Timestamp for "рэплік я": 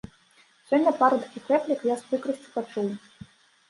1.53-2.01